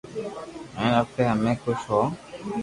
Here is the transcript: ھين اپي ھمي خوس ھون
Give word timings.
ھين 0.77 0.91
اپي 1.01 1.23
ھمي 1.29 1.53
خوس 1.61 1.81
ھون 1.89 2.07